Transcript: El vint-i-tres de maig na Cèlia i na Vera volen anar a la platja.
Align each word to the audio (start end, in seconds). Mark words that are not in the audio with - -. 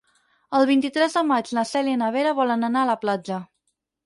El 0.59 0.63
vint-i-tres 0.69 1.17
de 1.17 1.23
maig 1.31 1.51
na 1.57 1.65
Cèlia 1.73 1.99
i 1.99 2.01
na 2.05 2.09
Vera 2.17 2.33
volen 2.41 2.69
anar 2.71 2.83
a 2.83 2.89
la 2.93 2.97
platja. 3.05 3.39